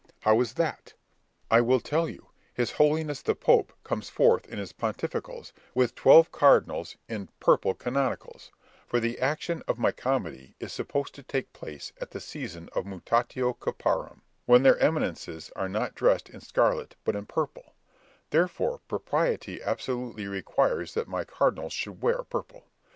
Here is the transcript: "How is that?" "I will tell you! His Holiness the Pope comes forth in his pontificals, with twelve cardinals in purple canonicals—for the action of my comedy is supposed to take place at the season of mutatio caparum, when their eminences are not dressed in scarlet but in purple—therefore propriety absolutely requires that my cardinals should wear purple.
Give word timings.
"How 0.21 0.41
is 0.41 0.55
that?" 0.55 0.95
"I 1.51 1.61
will 1.61 1.79
tell 1.79 2.09
you! 2.09 2.29
His 2.55 2.71
Holiness 2.71 3.21
the 3.21 3.35
Pope 3.35 3.71
comes 3.83 4.09
forth 4.09 4.47
in 4.51 4.57
his 4.57 4.73
pontificals, 4.73 5.53
with 5.75 5.93
twelve 5.93 6.31
cardinals 6.31 6.97
in 7.07 7.29
purple 7.39 7.75
canonicals—for 7.75 8.99
the 8.99 9.19
action 9.19 9.61
of 9.67 9.77
my 9.77 9.91
comedy 9.91 10.55
is 10.59 10.73
supposed 10.73 11.13
to 11.13 11.21
take 11.21 11.53
place 11.53 11.93
at 12.01 12.09
the 12.09 12.19
season 12.19 12.67
of 12.73 12.83
mutatio 12.85 13.53
caparum, 13.59 14.21
when 14.47 14.63
their 14.63 14.79
eminences 14.79 15.51
are 15.55 15.69
not 15.69 15.93
dressed 15.93 16.29
in 16.31 16.41
scarlet 16.41 16.95
but 17.05 17.15
in 17.15 17.27
purple—therefore 17.27 18.79
propriety 18.87 19.61
absolutely 19.61 20.25
requires 20.25 20.95
that 20.95 21.07
my 21.07 21.23
cardinals 21.23 21.73
should 21.73 22.01
wear 22.01 22.23
purple. 22.23 22.63